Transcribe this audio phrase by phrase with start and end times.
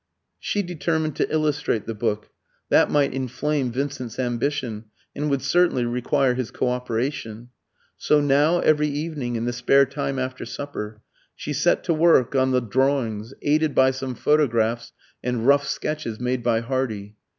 [0.39, 2.31] She determined to illustrate the book:
[2.69, 4.85] that might inflame Vincent's ambition,
[5.15, 7.49] and would certainly require his co operation.
[7.97, 11.03] So now, every evening, in the spare time after supper,
[11.35, 14.91] she set to work on the drawings, aided by some photographs
[15.23, 17.13] and rough sketches made by Hardy.